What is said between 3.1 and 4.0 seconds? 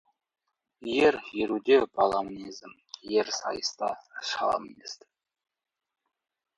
ер сайыста